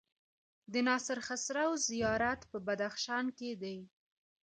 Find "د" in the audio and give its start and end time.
0.71-0.73